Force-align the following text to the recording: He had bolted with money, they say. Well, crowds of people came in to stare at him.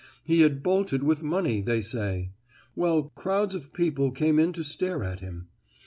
He 0.23 0.41
had 0.41 0.63
bolted 0.63 1.03
with 1.03 1.21
money, 1.21 1.61
they 1.61 1.79
say. 1.79 2.31
Well, 2.75 3.11
crowds 3.13 3.53
of 3.53 3.71
people 3.71 4.09
came 4.09 4.39
in 4.39 4.51
to 4.53 4.63
stare 4.63 5.03
at 5.03 5.19
him. 5.19 5.49